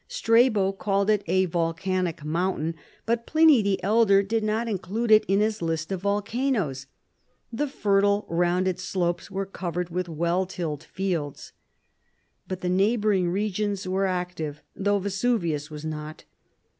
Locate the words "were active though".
13.87-14.97